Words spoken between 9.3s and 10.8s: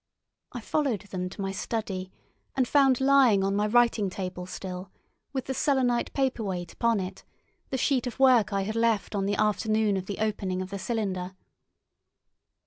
afternoon of the opening of the